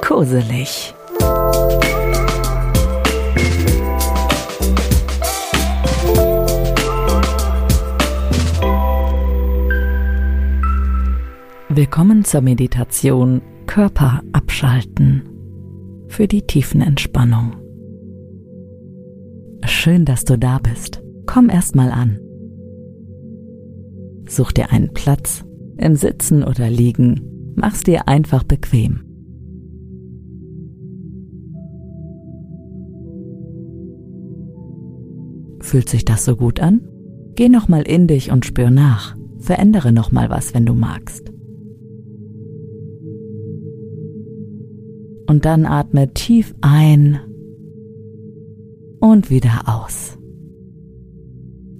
Koselig. 0.00 0.94
Willkommen 11.68 12.24
zur 12.24 12.42
Meditation 12.42 13.42
Körper 13.66 14.22
abschalten 14.32 15.28
für 16.06 16.28
die 16.28 16.42
tiefen 16.42 16.80
Entspannung. 16.80 17.56
Schön, 19.64 20.04
dass 20.04 20.24
du 20.24 20.38
da 20.38 20.58
bist. 20.58 21.03
Komm 21.34 21.50
erst 21.50 21.74
mal 21.74 21.90
an. 21.90 22.20
Such 24.28 24.52
dir 24.52 24.70
einen 24.70 24.94
Platz, 24.94 25.44
im 25.76 25.96
Sitzen 25.96 26.44
oder 26.44 26.70
Liegen, 26.70 27.52
mach's 27.56 27.82
dir 27.82 28.06
einfach 28.06 28.44
bequem. 28.44 29.00
Fühlt 35.58 35.88
sich 35.88 36.04
das 36.04 36.24
so 36.24 36.36
gut 36.36 36.60
an? 36.60 36.82
Geh 37.34 37.48
noch 37.48 37.66
mal 37.66 37.82
in 37.82 38.06
dich 38.06 38.30
und 38.30 38.46
spür 38.46 38.70
nach. 38.70 39.16
Verändere 39.40 39.90
noch 39.90 40.12
mal 40.12 40.30
was, 40.30 40.54
wenn 40.54 40.66
du 40.66 40.74
magst. 40.74 41.32
Und 45.26 45.44
dann 45.44 45.66
atme 45.66 46.14
tief 46.14 46.54
ein 46.60 47.18
und 49.00 49.30
wieder 49.30 49.62
aus. 49.66 50.16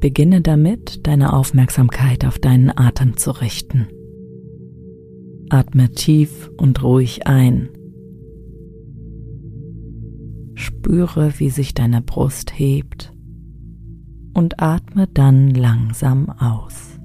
Beginne 0.00 0.40
damit, 0.40 1.06
deine 1.06 1.34
Aufmerksamkeit 1.34 2.24
auf 2.24 2.38
deinen 2.38 2.70
Atem 2.74 3.18
zu 3.18 3.32
richten. 3.32 3.86
Atme 5.50 5.90
tief 5.90 6.50
und 6.56 6.82
ruhig 6.82 7.26
ein. 7.26 7.68
Spüre, 10.54 11.34
wie 11.38 11.50
sich 11.50 11.74
deine 11.74 12.00
Brust 12.00 12.58
hebt 12.58 13.12
und 14.32 14.62
atme 14.62 15.06
dann 15.12 15.50
langsam 15.50 16.30
aus. 16.30 16.98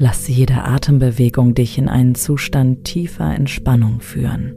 Lass 0.00 0.28
jede 0.28 0.62
Atembewegung 0.62 1.54
dich 1.54 1.76
in 1.76 1.88
einen 1.88 2.14
Zustand 2.14 2.84
tiefer 2.84 3.34
Entspannung 3.34 4.00
führen. 4.00 4.54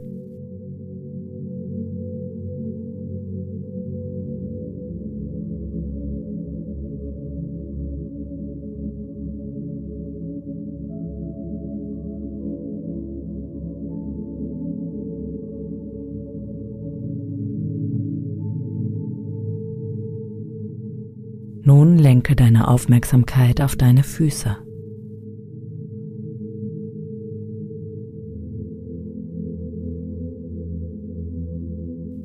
Nun 21.74 21.96
lenke 21.96 22.36
deine 22.36 22.68
Aufmerksamkeit 22.68 23.62
auf 23.62 23.76
deine 23.76 24.02
Füße. 24.02 24.58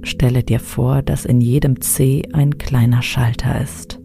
Stelle 0.03 0.43
dir 0.43 0.59
vor, 0.59 1.01
dass 1.01 1.23
in 1.23 1.39
jedem 1.39 1.79
Zeh 1.79 2.23
ein 2.33 2.57
kleiner 2.57 3.01
Schalter 3.01 3.61
ist. 3.61 4.01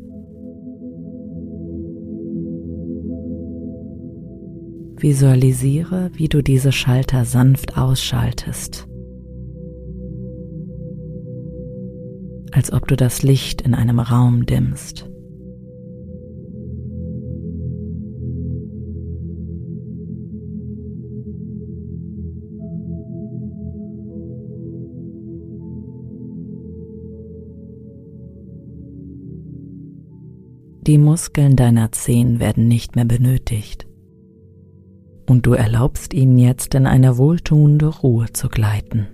Visualisiere, 4.97 6.13
wie 6.15 6.29
du 6.29 6.41
diese 6.41 6.71
Schalter 6.71 7.25
sanft 7.25 7.77
ausschaltest. 7.77 8.87
Als 12.53 12.73
ob 12.73 12.87
du 12.87 12.95
das 12.95 13.25
Licht 13.25 13.63
in 13.63 13.75
einem 13.75 13.99
Raum 13.99 14.47
dimmst. 14.47 15.12
Die 30.85 30.99
Muskeln 30.99 31.55
deiner 31.55 31.93
Zehen 31.93 32.41
werden 32.41 32.67
nicht 32.67 32.97
mehr 32.97 33.05
benötigt. 33.05 33.87
Und 35.29 35.47
du 35.47 35.53
erlaubst 35.53 36.13
ihnen 36.13 36.39
jetzt 36.39 36.75
in 36.75 36.87
eine 36.87 37.19
wohltuende 37.19 37.87
Ruhe 37.87 38.33
zu 38.33 38.49
gleiten. 38.49 39.07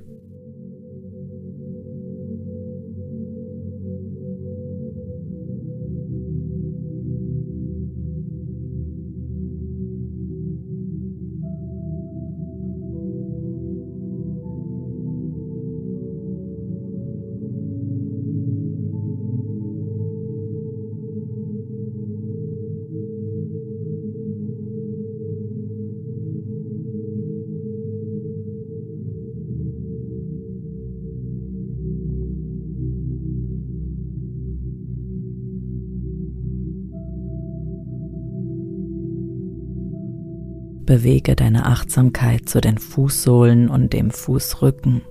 Bewege 40.88 41.36
deine 41.36 41.66
Achtsamkeit 41.66 42.48
zu 42.48 42.62
den 42.62 42.78
Fußsohlen 42.78 43.68
und 43.68 43.92
dem 43.92 44.10
Fußrücken. 44.10 45.02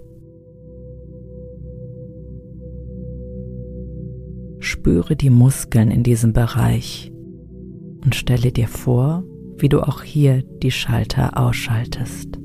Spüre 4.57 5.15
die 5.15 5.29
Muskeln 5.29 5.91
in 5.91 6.01
diesem 6.01 6.33
Bereich 6.33 7.11
und 8.03 8.15
stelle 8.15 8.51
dir 8.51 8.67
vor, 8.67 9.23
wie 9.59 9.69
du 9.69 9.81
auch 9.81 10.01
hier 10.01 10.41
die 10.41 10.71
Schalter 10.71 11.37
ausschaltest. 11.37 12.36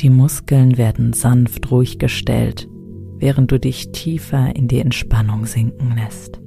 Die 0.00 0.10
Muskeln 0.10 0.78
werden 0.78 1.12
sanft 1.12 1.70
ruhig 1.72 1.98
gestellt, 1.98 2.68
während 3.16 3.50
du 3.50 3.58
dich 3.58 3.90
tiefer 3.90 4.54
in 4.54 4.68
die 4.68 4.78
Entspannung 4.78 5.44
sinken 5.44 5.96
lässt. 5.96 6.40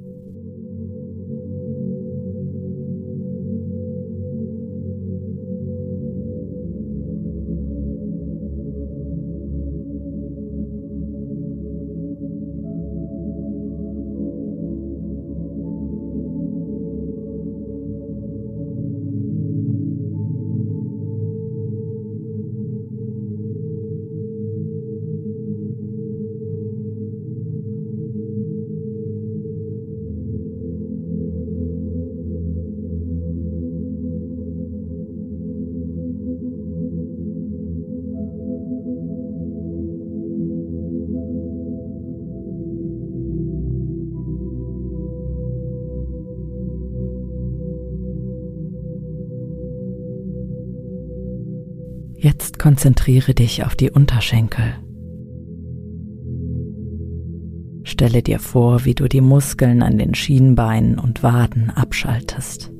Konzentriere 52.62 53.34
dich 53.34 53.64
auf 53.64 53.74
die 53.74 53.90
Unterschenkel. 53.90 54.76
Stelle 57.82 58.22
dir 58.22 58.38
vor, 58.38 58.84
wie 58.84 58.94
du 58.94 59.08
die 59.08 59.20
Muskeln 59.20 59.82
an 59.82 59.98
den 59.98 60.14
Schienbeinen 60.14 60.96
und 60.96 61.24
Waden 61.24 61.70
abschaltest. 61.70 62.70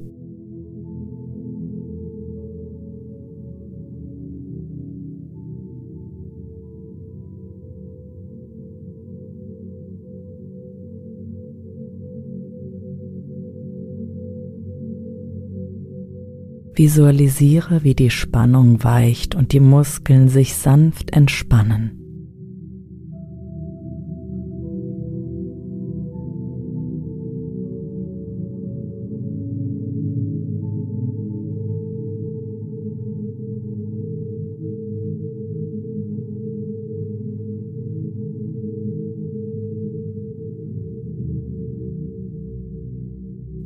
Visualisiere, 16.75 17.85
wie 17.85 17.95
die 17.95 18.11
Spannung 18.11 18.83
weicht 18.83 19.35
und 19.35 19.53
die 19.53 19.61
Muskeln 19.61 20.29
sich 20.29 20.55
sanft 20.55 21.11
entspannen. 21.11 22.02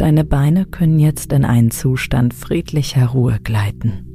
Deine 0.06 0.22
Beine 0.22 0.66
können 0.66 1.00
jetzt 1.00 1.32
in 1.32 1.44
einen 1.44 1.72
Zustand 1.72 2.32
friedlicher 2.32 3.06
Ruhe 3.06 3.40
gleiten. 3.42 4.05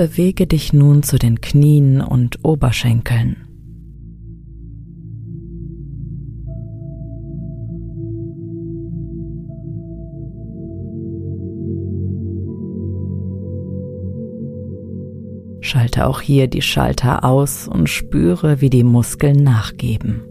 Bewege 0.00 0.46
dich 0.46 0.72
nun 0.72 1.02
zu 1.02 1.18
den 1.18 1.42
Knien 1.42 2.00
und 2.00 2.42
Oberschenkeln. 2.42 3.36
Schalte 15.60 16.06
auch 16.06 16.22
hier 16.22 16.46
die 16.46 16.62
Schalter 16.62 17.22
aus 17.22 17.68
und 17.68 17.90
spüre, 17.90 18.62
wie 18.62 18.70
die 18.70 18.84
Muskeln 18.84 19.44
nachgeben. 19.44 20.22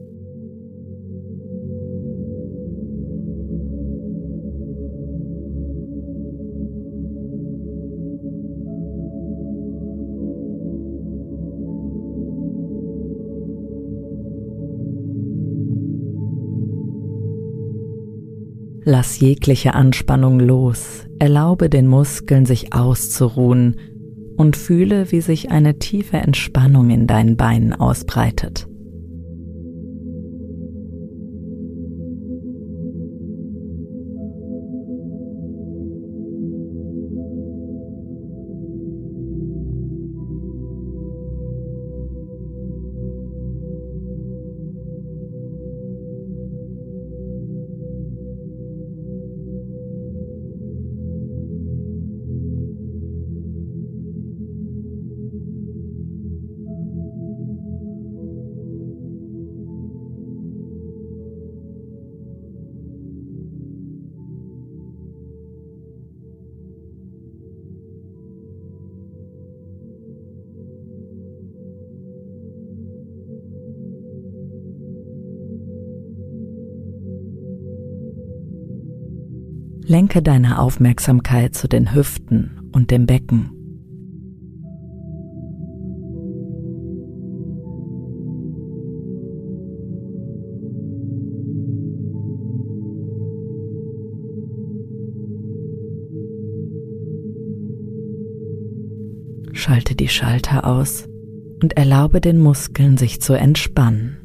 Lass 18.92 19.20
jegliche 19.20 19.76
Anspannung 19.76 20.40
los, 20.40 21.06
erlaube 21.20 21.70
den 21.70 21.86
Muskeln 21.86 22.48
sich 22.48 22.74
auszuruhen 22.74 23.80
und 24.36 24.58
fühle, 24.58 25.12
wie 25.12 25.22
sich 25.22 25.52
eine 25.52 25.78
tiefe 25.78 26.18
Entspannung 26.18 26.90
in 26.90 27.06
deinen 27.06 27.38
Beinen 27.38 27.72
ausbreitet. 27.72 28.69
Lenke 79.90 80.22
deine 80.22 80.60
Aufmerksamkeit 80.60 81.56
zu 81.56 81.68
den 81.68 81.96
Hüften 81.96 82.70
und 82.72 82.92
dem 82.92 83.08
Becken. 83.08 83.50
Schalte 99.54 99.96
die 99.96 100.08
Schalter 100.08 100.68
aus 100.68 101.10
und 101.64 101.78
erlaube 101.78 102.22
den 102.22 102.38
Muskeln 102.38 102.98
sich 102.98 103.24
zu 103.24 103.34
entspannen. 103.34 104.19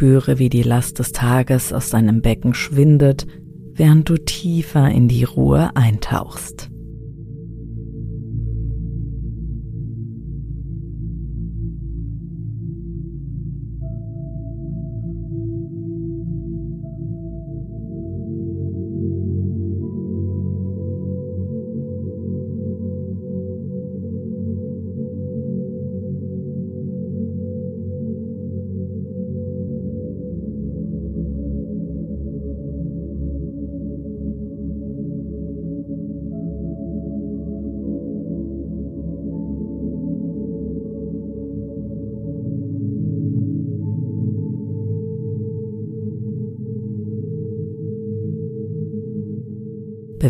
Spüre, 0.00 0.38
wie 0.38 0.48
die 0.48 0.62
Last 0.62 0.98
des 0.98 1.12
Tages 1.12 1.74
aus 1.74 1.90
deinem 1.90 2.22
Becken 2.22 2.54
schwindet, 2.54 3.26
während 3.74 4.08
du 4.08 4.16
tiefer 4.16 4.88
in 4.88 5.08
die 5.08 5.24
Ruhe 5.24 5.76
eintauchst. 5.76 6.69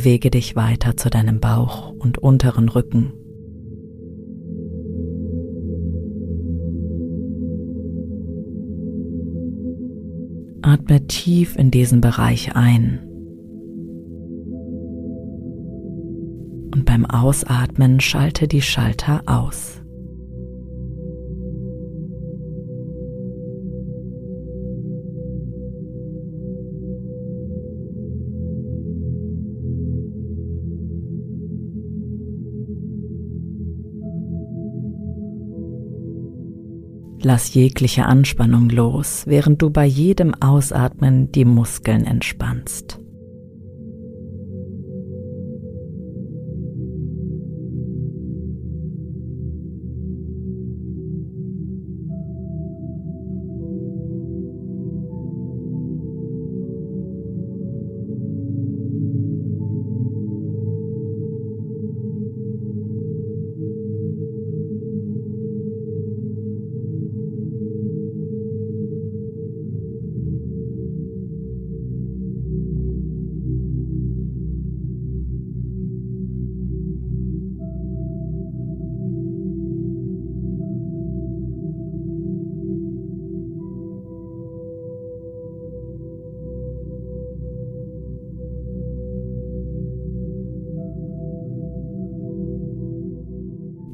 Bewege 0.00 0.30
dich 0.30 0.56
weiter 0.56 0.96
zu 0.96 1.10
deinem 1.10 1.40
Bauch 1.40 1.90
und 1.90 2.16
unteren 2.16 2.70
Rücken. 2.70 3.12
Atme 10.62 11.06
tief 11.06 11.54
in 11.54 11.70
diesen 11.70 12.00
Bereich 12.00 12.56
ein. 12.56 13.00
Und 16.74 16.86
beim 16.86 17.04
Ausatmen 17.04 18.00
schalte 18.00 18.48
die 18.48 18.62
Schalter 18.62 19.24
aus. 19.26 19.79
Lass 37.22 37.52
jegliche 37.52 38.06
Anspannung 38.06 38.70
los, 38.70 39.24
während 39.26 39.60
du 39.60 39.68
bei 39.68 39.84
jedem 39.84 40.34
Ausatmen 40.40 41.30
die 41.32 41.44
Muskeln 41.44 42.06
entspannst. 42.06 42.98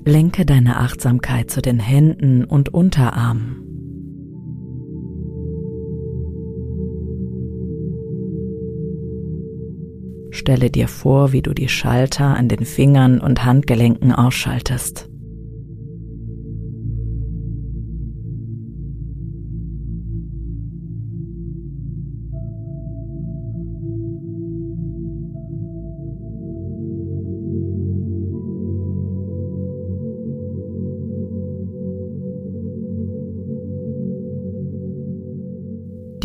Lenke 0.09 0.47
deine 0.47 0.77
Achtsamkeit 0.77 1.51
zu 1.51 1.61
den 1.61 1.81
Händen 1.81 2.45
und 2.45 2.73
Unterarmen. 2.73 3.57
Stelle 10.31 10.71
dir 10.71 10.87
vor, 10.87 11.33
wie 11.33 11.43
du 11.43 11.55
die 11.55 11.69
Schalter 11.69 12.37
an 12.37 12.47
den 12.49 12.65
Fingern 12.65 13.19
und 13.21 13.45
Handgelenken 13.45 14.13
ausschaltest. 14.13 15.11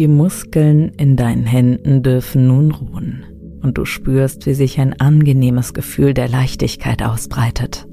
Die 0.01 0.07
Muskeln 0.07 0.93
in 0.97 1.15
deinen 1.15 1.45
Händen 1.45 2.01
dürfen 2.01 2.47
nun 2.47 2.71
ruhen 2.71 3.23
und 3.61 3.77
du 3.77 3.85
spürst, 3.85 4.47
wie 4.47 4.55
sich 4.55 4.79
ein 4.79 4.99
angenehmes 4.99 5.75
Gefühl 5.75 6.15
der 6.15 6.27
Leichtigkeit 6.27 7.03
ausbreitet. 7.03 7.87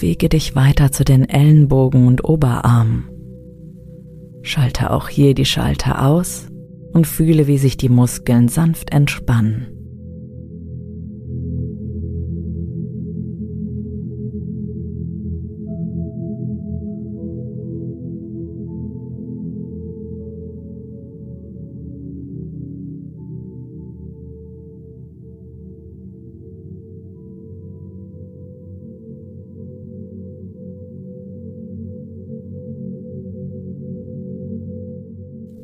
Bewege 0.00 0.30
dich 0.30 0.56
weiter 0.56 0.90
zu 0.92 1.04
den 1.04 1.28
Ellenbogen 1.28 2.06
und 2.06 2.24
Oberarmen. 2.24 3.10
Schalte 4.40 4.92
auch 4.92 5.10
hier 5.10 5.34
die 5.34 5.44
Schalter 5.44 6.06
aus 6.06 6.48
und 6.94 7.06
fühle, 7.06 7.46
wie 7.46 7.58
sich 7.58 7.76
die 7.76 7.90
Muskeln 7.90 8.48
sanft 8.48 8.94
entspannen. 8.94 9.79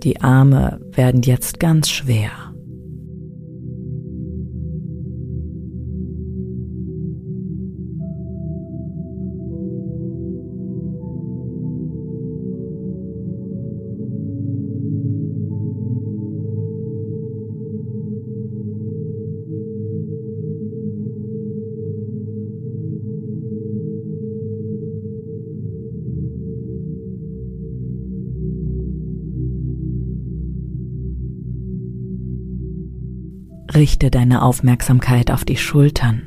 Die 0.06 0.20
Arme 0.20 0.78
werden 0.92 1.22
jetzt 1.22 1.58
ganz 1.58 1.90
schwer. 1.90 2.45
Richte 33.76 34.10
deine 34.10 34.40
Aufmerksamkeit 34.40 35.30
auf 35.30 35.44
die 35.44 35.58
Schultern. 35.58 36.22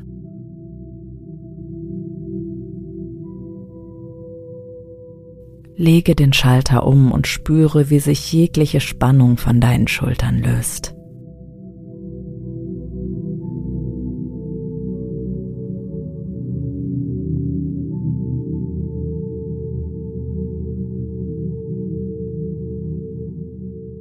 Lege 5.74 6.14
den 6.14 6.32
Schalter 6.32 6.86
um 6.86 7.10
und 7.10 7.26
spüre, 7.26 7.90
wie 7.90 7.98
sich 7.98 8.32
jegliche 8.32 8.78
Spannung 8.78 9.36
von 9.36 9.60
deinen 9.60 9.88
Schultern 9.88 10.38
löst. 10.38 10.94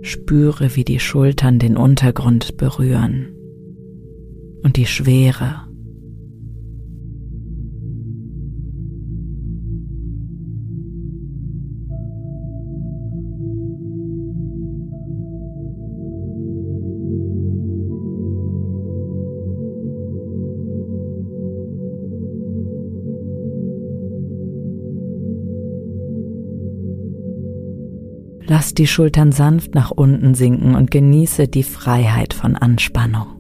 Spüre, 0.04 0.76
wie 0.76 0.84
die 0.84 1.00
Schultern 1.00 1.58
den 1.58 1.78
Untergrund 1.78 2.56
berühren 2.56 3.39
und 4.64 4.78
die 4.78 4.86
Schwere. 4.86 5.70
Lass 28.50 28.74
die 28.74 28.88
Schultern 28.88 29.32
sanft 29.32 29.76
nach 29.76 29.92
unten 29.92 30.34
sinken 30.34 30.74
und 30.76 30.90
genieße 30.90 31.48
die 31.48 31.64
Freiheit 31.64 32.34
von 32.34 32.56
Anspannung. 32.56 33.39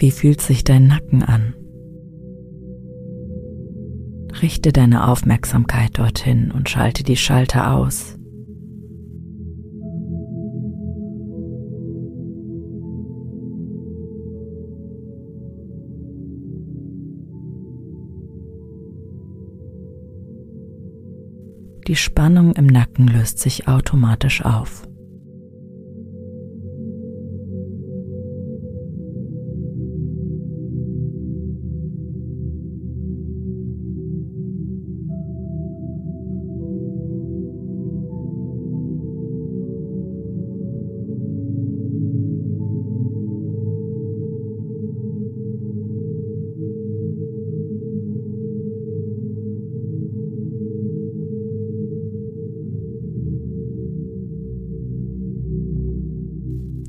Wie 0.00 0.10
fühlt 0.12 0.40
sich 0.40 0.64
dein 0.64 0.86
Nacken 0.86 1.22
an? 1.22 1.52
Richte 4.40 4.72
deine 4.72 5.06
Aufmerksamkeit 5.06 5.98
dorthin 5.98 6.50
und 6.52 6.70
schalte 6.70 7.04
die 7.04 7.18
Schalter 7.18 7.74
aus. 7.74 8.16
Die 21.86 21.96
Spannung 21.96 22.54
im 22.54 22.64
Nacken 22.68 23.06
löst 23.06 23.38
sich 23.38 23.68
automatisch 23.68 24.42
auf. 24.42 24.89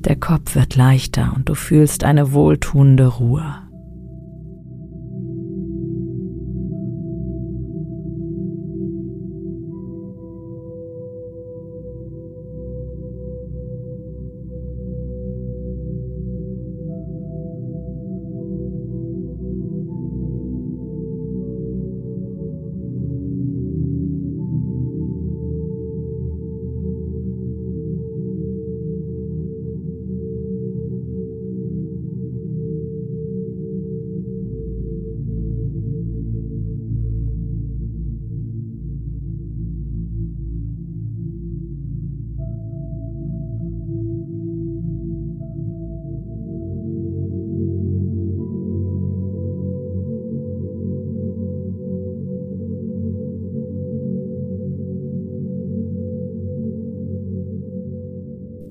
Der 0.04 0.16
Kopf 0.16 0.56
wird 0.56 0.74
leichter 0.74 1.32
und 1.36 1.48
du 1.48 1.54
fühlst 1.54 2.02
eine 2.02 2.32
wohltuende 2.32 3.06
Ruhe. 3.06 3.61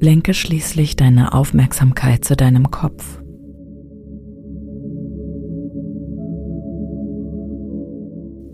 Lenke 0.04 0.34
schließlich 0.34 0.96
deine 0.96 1.32
Aufmerksamkeit 1.32 2.26
zu 2.26 2.36
deinem 2.36 2.72
Kopf. 2.72 3.22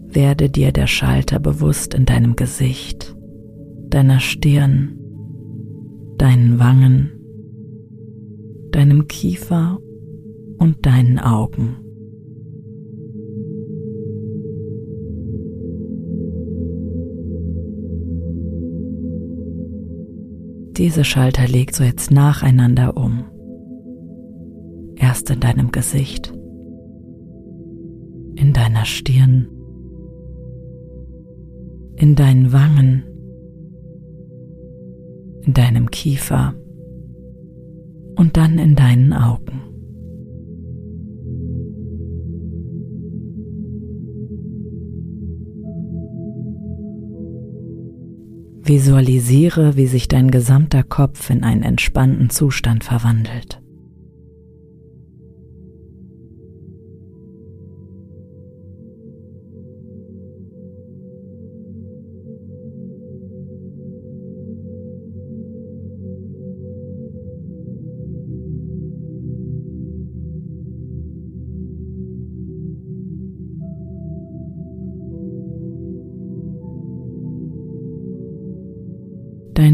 Werde 0.10 0.50
dir 0.50 0.74
der 0.74 0.88
Schalter 0.88 1.40
bewusst 1.40 1.94
in 1.94 2.04
deinem 2.04 2.36
Gesicht, 2.36 3.16
deiner 3.88 4.20
Stirn, 4.20 5.00
deinen 6.18 6.60
Wangen, 6.60 7.14
deinem 8.72 9.08
Kiefer 9.08 9.80
und 10.58 10.86
deinen 10.86 11.18
Augen. 11.18 11.78
Diese 20.78 21.04
Schalter 21.04 21.48
legst 21.48 21.80
du 21.80 21.84
jetzt 21.84 22.12
nacheinander 22.12 22.96
um. 22.98 23.26
Erst 24.96 25.32
in 25.32 25.40
deinem 25.40 25.72
Gesicht, 25.72 26.32
in 28.36 28.54
deiner 28.54 28.86
Stirn, 28.86 29.48
in 31.96 32.14
deinen 32.14 32.54
Wangen, 32.54 33.04
in 35.42 35.54
deinem 35.54 35.90
Kiefer 35.90 36.54
und 38.16 38.38
dann 38.38 38.60
in 38.60 38.76
deinen 38.76 39.14
Augen. 39.14 39.67
Visualisiere, 48.68 49.78
wie 49.78 49.88
sich 49.88 50.08
dein 50.08 50.30
gesamter 50.30 50.84
Kopf 50.84 51.30
in 51.30 51.44
einen 51.44 51.64
entspannten 51.64 52.30
Zustand 52.30 52.84
verwandelt. 52.84 53.62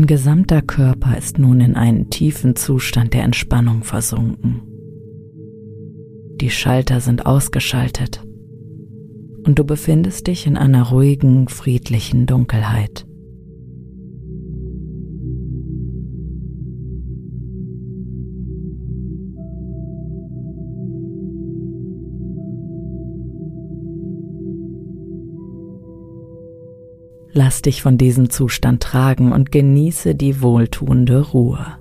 Dein 0.03 0.07
gesamter 0.07 0.61
Körper 0.61 1.17
ist 1.17 1.39
nun 1.39 1.61
in 1.61 1.77
einen 1.77 2.09
tiefen 2.09 2.57
Zustand 2.57 3.13
der 3.13 3.23
Entspannung 3.23 3.85
versunken. 3.85 4.61
Die 6.41 6.49
Schalter 6.49 6.99
sind 6.99 7.25
ausgeschaltet 7.25 8.21
und 9.45 9.57
du 9.57 9.63
befindest 9.63 10.27
dich 10.27 10.45
in 10.45 10.57
einer 10.57 10.89
ruhigen, 10.89 11.47
friedlichen 11.47 12.25
Dunkelheit. 12.25 13.05
Lass 27.35 27.63
dich 27.63 27.81
von 27.81 27.97
diesem 27.97 28.29
Zustand 28.29 28.83
tragen 28.83 29.31
und 29.31 29.51
genieße 29.51 30.13
die 30.13 30.41
wohltuende 30.41 31.19
Ruhe. 31.19 31.77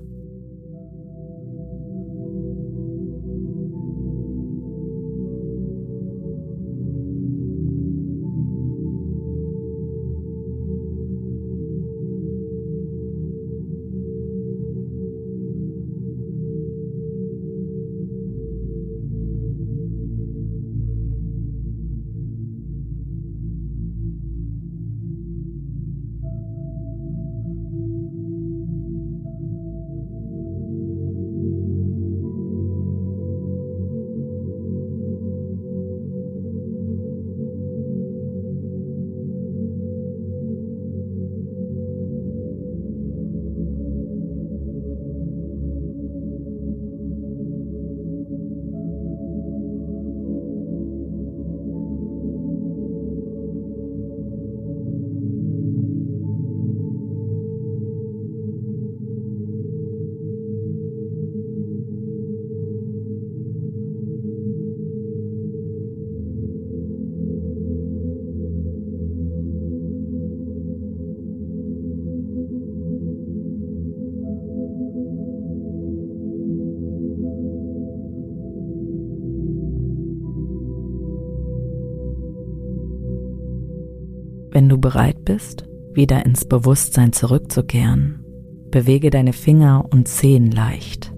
Bereit 84.82 85.24
bist, 85.24 85.64
wieder 85.94 86.26
ins 86.26 86.44
Bewusstsein 86.44 87.14
zurückzukehren, 87.14 88.22
bewege 88.70 89.08
deine 89.08 89.32
Finger 89.32 89.86
und 89.90 90.06
Zehen 90.08 90.50
leicht. 90.50 91.14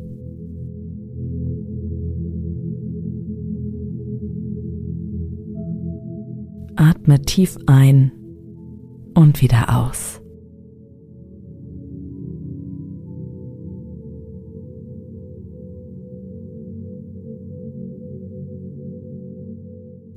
Atme 6.76 7.20
tief 7.22 7.56
ein 7.66 8.12
und 9.14 9.42
wieder 9.42 9.76
aus. 9.76 10.20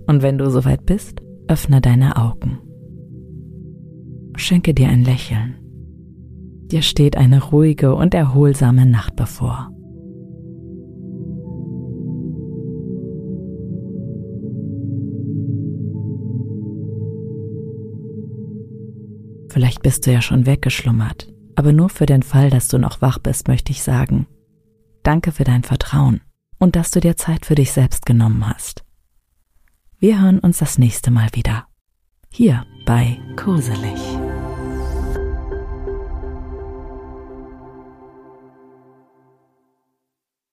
Und 0.08 0.24
wenn 0.24 0.38
du 0.38 0.50
soweit 0.50 0.86
bist, 0.86 1.22
öffne 1.48 1.82
deine 1.82 2.16
Augen. 2.16 2.60
Schenke 4.38 4.74
dir 4.74 4.88
ein 4.88 5.04
Lächeln. 5.04 5.56
Dir 6.68 6.82
steht 6.82 7.18
eine 7.18 7.44
ruhige 7.44 7.96
und 7.96 8.14
erholsame 8.14 8.86
Nacht 8.86 9.16
bevor. 9.16 9.72
Vielleicht 19.50 19.82
bist 19.82 20.06
du 20.06 20.12
ja 20.12 20.22
schon 20.22 20.46
weggeschlummert, 20.46 21.34
aber 21.56 21.74
nur 21.74 21.90
für 21.90 22.06
den 22.06 22.22
Fall, 22.22 22.52
dass 22.52 22.68
du 22.68 22.78
noch 22.78 23.02
wach 23.02 23.18
bist, 23.18 23.48
möchte 23.48 23.72
ich 23.72 23.82
sagen, 23.82 24.28
danke 25.02 25.32
für 25.32 25.46
dein 25.46 25.64
Vertrauen 25.64 26.22
und 26.60 26.76
dass 26.76 26.92
du 26.92 27.00
dir 27.00 27.18
Zeit 27.18 27.46
für 27.46 27.56
dich 27.56 27.72
selbst 27.72 28.06
genommen 28.06 28.48
hast. 28.48 28.84
Wir 30.00 30.22
hören 30.22 30.40
uns 30.40 30.60
das 30.60 30.78
nächste 30.78 31.10
Mal 31.10 31.30
wieder. 31.34 31.66
Hier 32.30 32.66
bei 32.86 33.18
Kurselig. 33.36 34.17